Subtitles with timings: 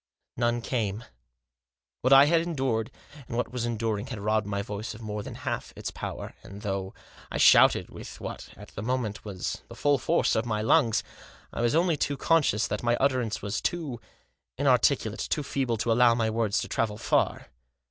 [0.35, 1.03] None came.
[2.01, 2.89] What I had endured,
[3.27, 6.33] and was enduring, had robbed my voice of more than half its power.
[6.41, 6.95] And though
[7.29, 11.03] I shouted with what, at the moment, was the full force of my lungs,
[11.53, 14.01] I was only too conscious that my utterance was too
[14.57, 17.49] inarticulate, too feeble, to allow my words to travel far.